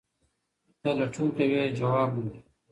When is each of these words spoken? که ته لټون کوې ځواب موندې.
که 0.69 0.73
ته 0.81 0.89
لټون 0.99 1.27
کوې 1.37 1.63
ځواب 1.77 2.09
موندې. 2.15 2.39